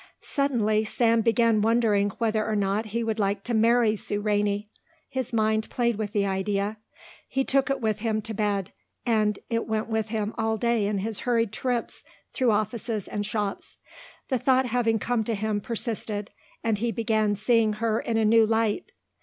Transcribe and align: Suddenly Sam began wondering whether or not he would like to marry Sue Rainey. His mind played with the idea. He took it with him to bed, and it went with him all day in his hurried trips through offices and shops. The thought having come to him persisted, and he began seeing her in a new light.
Suddenly 0.23 0.83
Sam 0.85 1.21
began 1.21 1.61
wondering 1.61 2.09
whether 2.17 2.43
or 2.43 2.55
not 2.55 2.87
he 2.87 3.03
would 3.03 3.19
like 3.19 3.43
to 3.43 3.53
marry 3.53 3.95
Sue 3.95 4.19
Rainey. 4.19 4.67
His 5.07 5.31
mind 5.31 5.69
played 5.69 5.97
with 5.99 6.11
the 6.11 6.25
idea. 6.25 6.77
He 7.27 7.43
took 7.43 7.69
it 7.69 7.81
with 7.81 7.99
him 7.99 8.19
to 8.23 8.33
bed, 8.33 8.73
and 9.05 9.37
it 9.51 9.67
went 9.67 9.89
with 9.89 10.09
him 10.09 10.33
all 10.39 10.57
day 10.57 10.87
in 10.87 10.97
his 10.97 11.19
hurried 11.19 11.51
trips 11.53 12.03
through 12.33 12.49
offices 12.49 13.07
and 13.07 13.27
shops. 13.27 13.77
The 14.29 14.39
thought 14.39 14.65
having 14.65 14.97
come 14.97 15.23
to 15.25 15.35
him 15.35 15.61
persisted, 15.61 16.31
and 16.63 16.79
he 16.79 16.91
began 16.91 17.35
seeing 17.35 17.73
her 17.73 17.99
in 17.99 18.17
a 18.17 18.25
new 18.25 18.47
light. 18.47 18.85